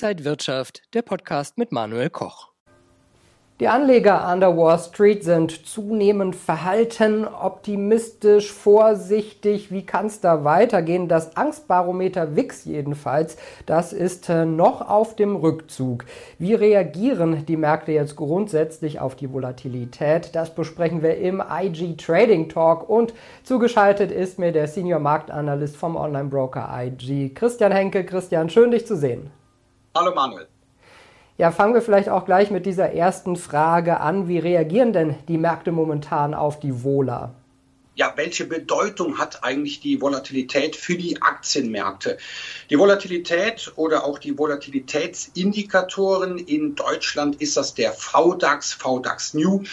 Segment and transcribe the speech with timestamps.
[0.00, 2.52] Inside Wirtschaft, der Podcast mit Manuel Koch.
[3.58, 9.72] Die Anleger an der Wall Street sind zunehmend verhalten, optimistisch, vorsichtig.
[9.72, 11.08] Wie kann es da weitergehen?
[11.08, 16.04] Das Angstbarometer WIX jedenfalls, das ist äh, noch auf dem Rückzug.
[16.38, 20.36] Wie reagieren die Märkte jetzt grundsätzlich auf die Volatilität?
[20.36, 25.96] Das besprechen wir im IG Trading Talk und zugeschaltet ist mir der Senior Marktanalyst vom
[25.96, 28.04] Online-Broker IG, Christian Henke.
[28.04, 29.32] Christian, schön dich zu sehen.
[29.98, 30.46] Hallo Manuel.
[31.38, 34.28] Ja, fangen wir vielleicht auch gleich mit dieser ersten Frage an.
[34.28, 37.34] Wie reagieren denn die Märkte momentan auf die Vola?
[37.98, 42.16] ja, welche Bedeutung hat eigentlich die Volatilität für die Aktienmärkte?
[42.70, 49.64] Die Volatilität oder auch die Volatilitätsindikatoren in Deutschland ist das der VDAX, VDAX New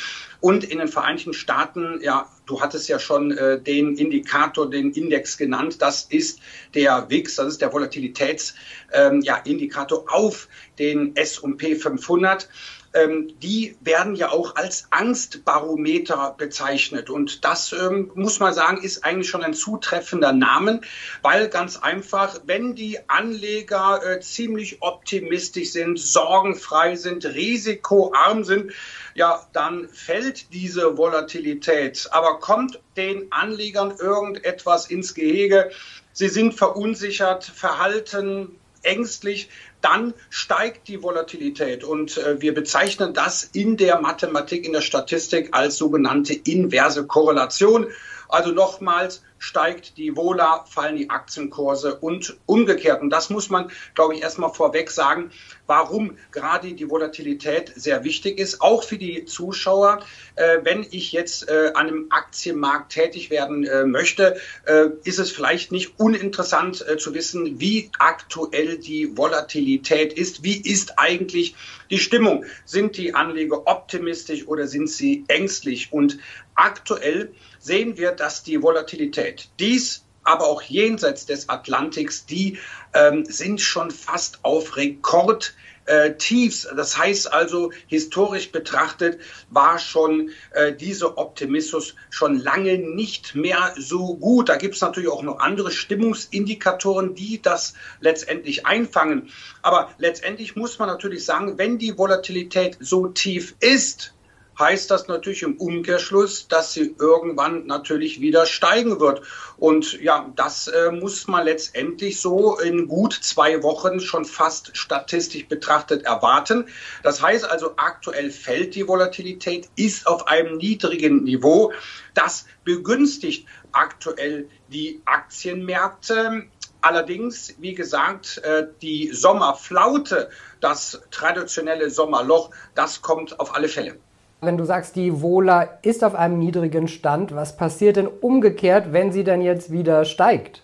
[0.41, 5.37] und in den Vereinigten Staaten, ja, du hattest ja schon äh, den Indikator, den Index
[5.37, 6.39] genannt, das ist
[6.73, 12.47] der WIX, das ist der Volatilitätsindikator ähm, ja, auf den S&P 500
[12.95, 17.09] ähm, die werden ja auch als Angstbarometer bezeichnet.
[17.09, 20.81] Und das ähm, muss man sagen, ist eigentlich schon ein zutreffender Name,
[21.21, 28.71] weil ganz einfach, wenn die Anleger äh, ziemlich optimistisch sind, sorgenfrei sind, risikoarm sind,
[29.13, 32.07] ja, dann fällt diese Volatilität.
[32.11, 35.69] Aber kommt den Anlegern irgendetwas ins Gehege?
[36.13, 39.49] Sie sind verunsichert, verhalten, ängstlich,
[39.85, 41.83] dann steigt die Volatilität.
[41.83, 47.87] Und äh, wir bezeichnen das in der Mathematik, in der Statistik als sogenannte inverse Korrelation.
[48.27, 53.01] Also nochmals, steigt die Vola, fallen die Aktienkurse und umgekehrt.
[53.01, 55.31] Und das muss man, glaube ich, erstmal vorweg sagen,
[55.67, 60.03] warum gerade die Volatilität sehr wichtig ist, auch für die Zuschauer.
[60.35, 65.31] Äh, wenn ich jetzt äh, an einem Aktienmarkt tätig werden äh, möchte, äh, ist es
[65.31, 70.43] vielleicht nicht uninteressant äh, zu wissen, wie aktuell die Volatilität ist.
[70.43, 71.55] Wie ist eigentlich
[71.89, 72.45] die Stimmung?
[72.65, 75.91] Sind die Anleger optimistisch oder sind sie ängstlich?
[75.91, 76.17] Und
[76.55, 79.24] aktuell sehen wir, dass die Volatilität
[79.59, 82.57] dies aber auch jenseits des Atlantiks, die
[82.93, 85.55] ähm, sind schon fast auf Rekord.
[85.87, 86.67] Äh, Tiefs.
[86.75, 89.19] Das heißt also, historisch betrachtet
[89.51, 94.49] war schon äh, dieser Optimismus schon lange nicht mehr so gut.
[94.49, 99.29] Da gibt es natürlich auch noch andere Stimmungsindikatoren, die das letztendlich einfangen.
[99.61, 104.15] Aber letztendlich muss man natürlich sagen, wenn die Volatilität so tief ist,
[104.57, 109.21] heißt das natürlich im Umkehrschluss, dass sie irgendwann natürlich wieder steigen wird.
[109.57, 115.47] Und ja, das äh, muss man letztendlich so in gut zwei Wochen schon fast statistisch
[115.47, 116.67] betrachtet erwarten.
[117.03, 121.73] Das heißt also, aktuell fällt die Volatilität, ist auf einem niedrigen Niveau.
[122.13, 126.47] Das begünstigt aktuell die Aktienmärkte.
[126.81, 130.29] Allerdings, wie gesagt, äh, die Sommerflaute,
[130.59, 133.97] das traditionelle Sommerloch, das kommt auf alle Fälle.
[134.45, 139.11] Wenn du sagst, die Vola ist auf einem niedrigen Stand, was passiert denn umgekehrt, wenn
[139.11, 140.61] sie dann jetzt wieder steigt?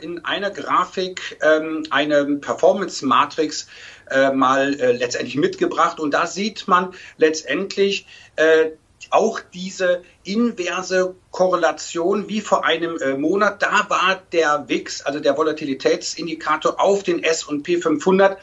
[0.00, 3.68] In einer Grafik ähm, eine Performance-Matrix
[4.10, 8.06] äh, mal äh, letztendlich mitgebracht und da sieht man letztendlich
[8.36, 8.70] äh,
[9.10, 13.62] auch diese inverse Korrelation wie vor einem äh, Monat.
[13.62, 18.38] Da war der WIX, also der Volatilitätsindikator auf den S&P 500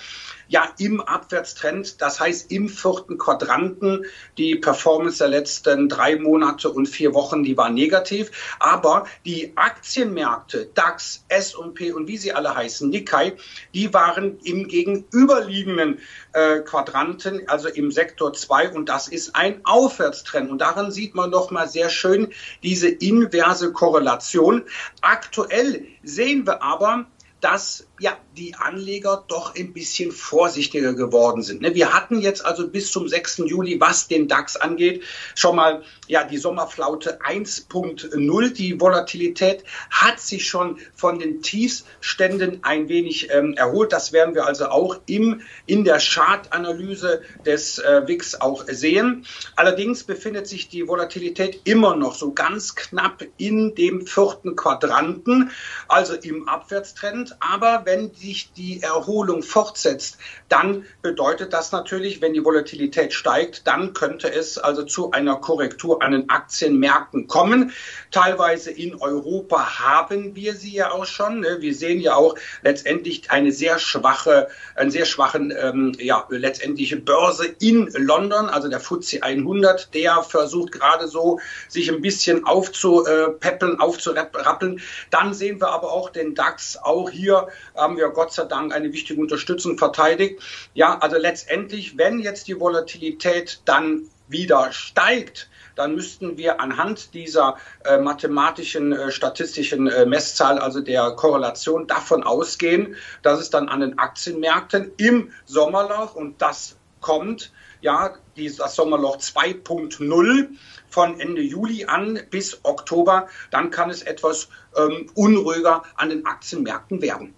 [0.50, 4.06] ja im Abwärtstrend, das heißt im vierten Quadranten.
[4.38, 8.58] Die Performance der letzten drei Monate und vier Wochen, die war negativ.
[8.60, 13.38] Aber die Aktienmärkte, DAX, S&P und wie sie alle heißen, Nikkei,
[13.74, 16.00] die waren im gegenüberliegenden
[16.34, 20.50] äh, Quadranten, also im Sektor 2 und das ist ein Aufwärtstrend.
[20.50, 22.34] Und daran sieht man doch mal sehr schön
[22.64, 24.64] diese inverse Korrelation.
[25.02, 27.06] Aktuell sehen wir aber,
[27.42, 31.62] dass ja die Anleger doch ein bisschen vorsichtiger geworden sind.
[31.62, 31.76] Ne?
[31.76, 33.40] Wir hatten jetzt also bis zum 6.
[33.46, 35.04] Juli, was den DAX angeht,
[35.36, 38.54] schon mal ja die Sommerflaute 1.0.
[38.54, 43.92] Die Volatilität hat sich schon von den Tiefständen ein wenig ähm, erholt.
[43.92, 49.26] Das werden wir also auch im, in der Chartanalyse des äh, WIX auch sehen.
[49.56, 55.52] Allerdings befindet sich die Volatilität immer noch so ganz knapp in dem vierten Quadranten,
[55.88, 57.29] also im Abwärtstrend.
[57.40, 60.18] Aber wenn sich die Erholung fortsetzt,
[60.50, 66.02] dann bedeutet das natürlich, wenn die Volatilität steigt, dann könnte es also zu einer Korrektur
[66.02, 67.72] an den Aktienmärkten kommen.
[68.12, 71.42] Teilweise in Europa haben wir sie ja auch schon.
[71.42, 71.58] Ne?
[71.60, 77.46] Wir sehen ja auch letztendlich eine sehr schwache, einen sehr schwachen, ähm, ja, letztendliche Börse
[77.60, 84.82] in London, also der FTSE 100, der versucht gerade so, sich ein bisschen aufzupäppeln, aufzurappeln.
[85.10, 88.74] Dann sehen wir aber auch den DAX auch hier hier haben wir Gott sei Dank
[88.74, 90.42] eine wichtige Unterstützung verteidigt.
[90.74, 97.58] Ja, also letztendlich, wenn jetzt die Volatilität dann wieder steigt, dann müssten wir anhand dieser
[97.86, 103.80] äh, mathematischen, äh, statistischen äh, Messzahl, also der Korrelation, davon ausgehen, dass es dann an
[103.80, 110.48] den Aktienmärkten im Sommerloch, und das kommt, ja, das Sommerloch 2.0
[110.90, 117.02] von Ende Juli an bis Oktober, dann kann es etwas ähm, unruhiger an den Aktienmärkten
[117.02, 117.34] werden.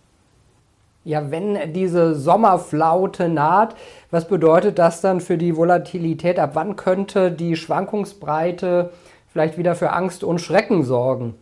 [1.03, 3.75] Ja, wenn diese Sommerflaute naht,
[4.11, 6.37] was bedeutet das dann für die Volatilität?
[6.37, 8.91] Ab wann könnte die Schwankungsbreite
[9.27, 11.40] vielleicht wieder für Angst und Schrecken sorgen?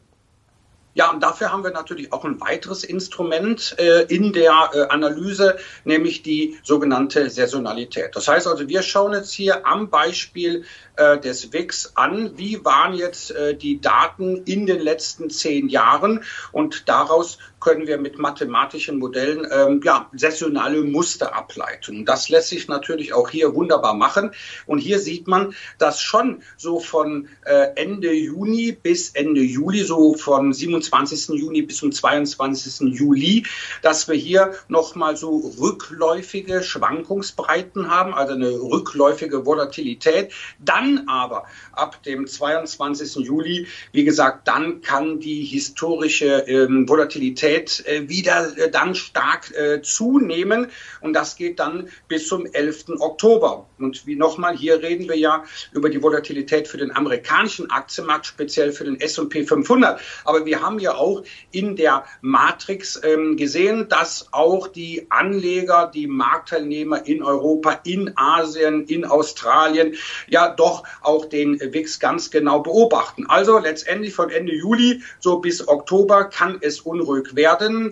[0.95, 5.57] Ja, und dafür haben wir natürlich auch ein weiteres Instrument äh, in der äh, Analyse,
[5.83, 8.15] nämlich die sogenannte Saisonalität.
[8.15, 10.65] Das heißt also, wir schauen jetzt hier am Beispiel
[10.95, 16.24] äh, des WIX an, wie waren jetzt äh, die Daten in den letzten zehn Jahren
[16.51, 22.06] und daraus können wir mit mathematischen Modellen ähm, ja, saisonale Muster ableiten.
[22.06, 24.31] Das lässt sich natürlich auch hier wunderbar machen.
[24.65, 30.13] Und hier sieht man, dass schon so von äh, Ende Juni bis Ende Juli, so
[30.13, 31.29] von 27.
[31.39, 32.94] Juni bis zum 22.
[32.97, 33.45] Juli,
[33.81, 40.31] dass wir hier nochmal so rückläufige Schwankungsbreiten haben, also eine rückläufige Volatilität.
[40.59, 43.25] Dann aber ab dem 22.
[43.25, 49.51] Juli, wie gesagt, dann kann die historische ähm, Volatilität Volatilität äh, wieder äh, dann stark
[49.55, 50.67] äh, zunehmen
[51.01, 52.99] und das geht dann bis zum 11.
[52.99, 53.67] Oktober.
[53.77, 58.71] Und wie nochmal, hier reden wir ja über die Volatilität für den amerikanischen Aktienmarkt, speziell
[58.71, 59.99] für den S&P 500.
[60.25, 66.07] Aber wir haben ja auch in der Matrix ähm, gesehen, dass auch die Anleger, die
[66.07, 69.95] Marktteilnehmer in Europa, in Asien, in Australien,
[70.27, 73.25] ja doch auch den WIX ganz genau beobachten.
[73.27, 77.38] Also letztendlich von Ende Juli so bis Oktober kann es unruhig werden.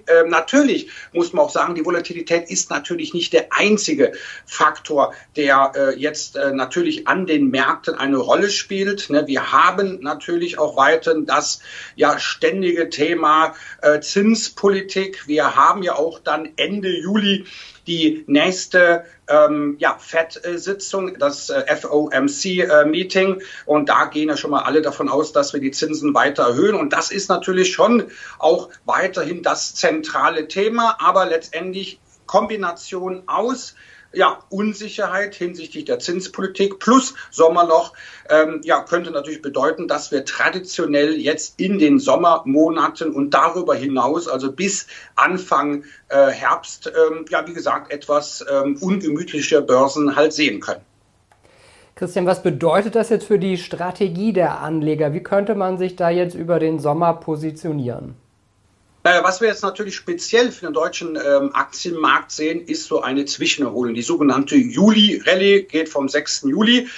[0.08, 4.14] Ähm, natürlich muss man auch sagen, die Volatilität ist natürlich nicht der einzige
[4.46, 9.10] Faktor, der äh, jetzt äh, natürlich an den Märkten eine Rolle spielt.
[9.10, 9.28] Ne?
[9.28, 11.60] Wir haben natürlich auch weiterhin das
[11.96, 15.28] ja ständige Thema äh, Zinspolitik.
[15.28, 17.46] Wir haben ja auch dann Ende Juli
[17.88, 23.40] die nächste ähm, ja, FED-Sitzung, das äh, FOMC-Meeting.
[23.40, 26.44] Äh, und da gehen ja schon mal alle davon aus, dass wir die Zinsen weiter
[26.44, 26.76] erhöhen.
[26.76, 30.98] Und das ist natürlich schon auch weiterhin das zentrale Thema.
[31.00, 33.76] Aber letztendlich Kombination aus
[34.14, 37.94] ja, Unsicherheit hinsichtlich der Zinspolitik plus Sommerloch
[38.30, 44.28] ähm, ja, könnte natürlich bedeuten, dass wir traditionell jetzt in den Sommermonaten und darüber hinaus,
[44.28, 50.60] also bis Anfang äh, Herbst, ähm, ja, wie gesagt, etwas ähm, ungemütliche Börsen halt sehen
[50.60, 50.82] können.
[51.96, 55.14] Christian, was bedeutet das jetzt für die Strategie der Anleger?
[55.14, 58.16] Wie könnte man sich da jetzt über den Sommer positionieren?
[59.08, 63.24] Naja, was wir jetzt natürlich speziell für den deutschen ähm, Aktienmarkt sehen, ist so eine
[63.24, 63.94] Zwischenerholung.
[63.94, 66.42] Die sogenannte Juli-Rallye geht vom 6.
[66.50, 66.90] Juli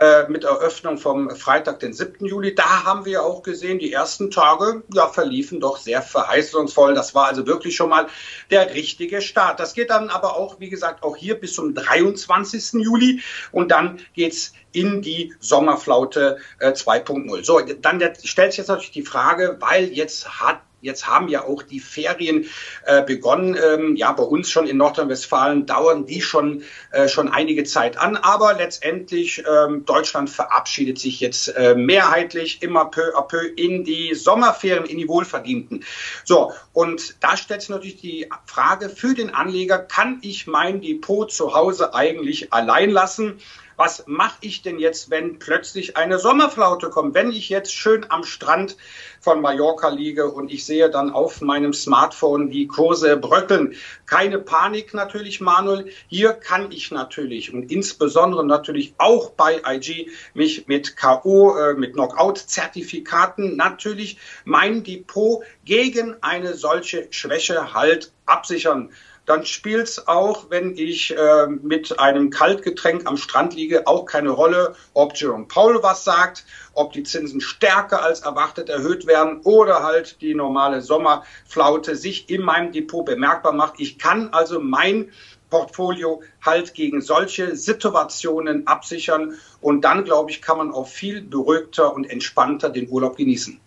[0.00, 2.26] äh, mit Eröffnung vom Freitag, den 7.
[2.26, 2.52] Juli.
[2.52, 6.94] Da haben wir auch gesehen, die ersten Tage ja, verliefen doch sehr verheißungsvoll.
[6.94, 8.08] Das war also wirklich schon mal
[8.50, 9.60] der richtige Start.
[9.60, 12.82] Das geht dann aber auch, wie gesagt, auch hier bis zum 23.
[12.82, 13.22] Juli
[13.52, 17.44] und dann geht's in die Sommerflaute äh, 2.0.
[17.44, 21.62] So, dann stellt sich jetzt natürlich die Frage, weil jetzt hat Jetzt haben ja auch
[21.62, 22.46] die Ferien
[22.86, 23.56] äh, begonnen.
[23.56, 28.16] Ähm, ja, bei uns schon in Nordrhein-Westfalen dauern die schon, äh, schon einige Zeit an.
[28.16, 34.14] Aber letztendlich ähm, Deutschland verabschiedet sich jetzt äh, mehrheitlich immer peu à peu in die
[34.14, 35.84] Sommerferien, in die Wohlverdienten.
[36.24, 41.30] So, und da stellt sich natürlich die Frage für den Anleger, kann ich mein Depot
[41.30, 43.38] zu Hause eigentlich allein lassen?
[43.76, 47.14] Was mache ich denn jetzt, wenn plötzlich eine Sommerflaute kommt?
[47.14, 48.76] Wenn ich jetzt schön am Strand
[49.20, 53.74] von Mallorca liege und ich sehe dann auf meinem Smartphone die Kurse bröckeln.
[54.06, 55.92] Keine Panik natürlich, Manuel.
[56.08, 61.92] Hier kann ich natürlich und insbesondere natürlich auch bei IG mich mit KO, äh, mit
[61.92, 68.90] Knockout-Zertifikaten natürlich mein Depot gegen eine solche Schwäche halt absichern
[69.26, 74.30] dann spielt es auch, wenn ich äh, mit einem Kaltgetränk am Strand liege, auch keine
[74.30, 79.82] Rolle, ob Jerome Paul was sagt, ob die Zinsen stärker als erwartet erhöht werden oder
[79.84, 83.74] halt die normale Sommerflaute sich in meinem Depot bemerkbar macht.
[83.78, 85.10] Ich kann also mein
[85.50, 91.94] Portfolio halt gegen solche Situationen absichern und dann, glaube ich, kann man auch viel beruhigter
[91.94, 93.60] und entspannter den Urlaub genießen.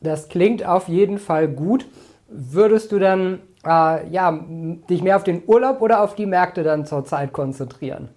[0.00, 1.86] Das klingt auf jeden Fall gut.
[2.28, 4.32] Würdest du dann äh, ja,
[4.90, 8.10] dich mehr auf den Urlaub oder auf die Märkte dann zurzeit konzentrieren?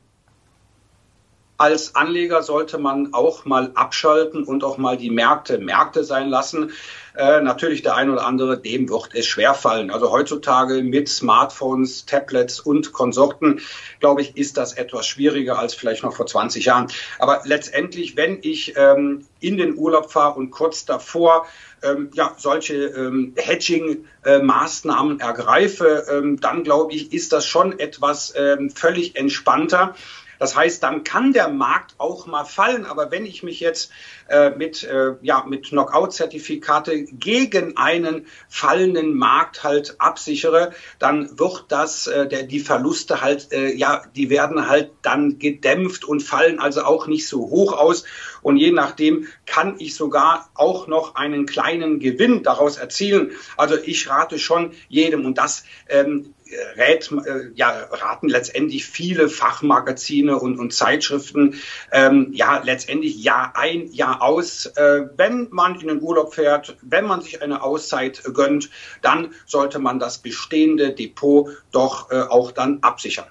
[1.57, 6.71] Als Anleger sollte man auch mal abschalten und auch mal die Märkte Märkte sein lassen.
[7.15, 9.89] Äh, natürlich der ein oder andere, dem wird es schwerfallen.
[9.89, 13.59] Also heutzutage mit Smartphones, Tablets und Konsorten,
[13.99, 16.87] glaube ich, ist das etwas schwieriger als vielleicht noch vor 20 Jahren.
[17.17, 21.47] Aber letztendlich, wenn ich ähm, in den Urlaub fahre und kurz davor
[21.81, 28.33] ähm, ja, solche ähm, Hedging-Maßnahmen äh, ergreife, ähm, dann glaube ich, ist das schon etwas
[28.37, 29.95] ähm, völlig entspannter.
[30.39, 32.85] Das heißt, dann kann der Markt auch mal fallen.
[32.85, 33.91] Aber wenn ich mich jetzt
[34.29, 42.07] äh, mit, äh, ja, mit Knockout-Zertifikate gegen einen fallenden Markt halt absichere, dann wird das,
[42.07, 46.83] äh, der, die Verluste halt, äh, ja, die werden halt dann gedämpft und fallen also
[46.83, 48.03] auch nicht so hoch aus.
[48.41, 53.31] Und je nachdem kann ich sogar auch noch einen kleinen Gewinn daraus erzielen.
[53.57, 56.33] Also ich rate schon jedem und das ähm,
[56.75, 61.55] rät, äh, ja, raten letztendlich viele Fachmagazine und, und Zeitschriften,
[61.91, 64.65] ähm, ja, letztendlich Jahr ein, Jahr aus.
[64.65, 68.69] Äh, wenn man in den Urlaub fährt, wenn man sich eine Auszeit gönnt,
[69.01, 73.25] dann sollte man das bestehende Depot doch äh, auch dann absichern.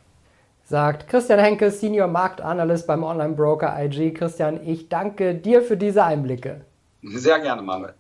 [0.65, 4.13] Sagt Christian Henke, Senior Marktanalyst beim Online-Broker IG.
[4.13, 6.63] Christian, ich danke dir für diese Einblicke.
[7.03, 7.95] Sehr gerne, Manuel.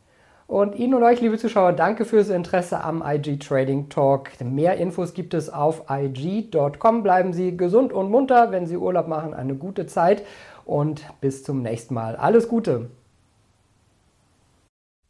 [0.46, 4.30] Und Ihnen und euch, liebe Zuschauer, danke fürs Interesse am IG Trading Talk.
[4.44, 7.02] Mehr Infos gibt es auf IG.com.
[7.02, 10.24] Bleiben Sie gesund und munter, wenn Sie Urlaub machen, eine gute Zeit
[10.64, 12.14] und bis zum nächsten Mal.
[12.14, 12.90] Alles Gute!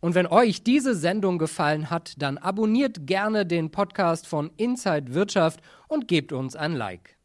[0.00, 5.60] Und wenn euch diese Sendung gefallen hat, dann abonniert gerne den Podcast von Inside Wirtschaft
[5.88, 7.15] und gebt uns ein Like.